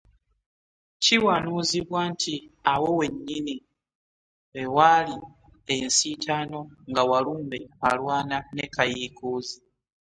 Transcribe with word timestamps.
Kiwanuuzibwa 1.03 1.99
nti 2.11 2.35
awo 2.71 2.89
wennyini 2.99 3.55
we 4.53 4.63
waali 4.75 5.15
ensiitaano 5.75 6.59
nga 6.89 7.01
Walumbe 7.09 7.59
alwana 7.89 8.37
ne 8.55 8.65
Kayiikuuzi. 8.73 9.57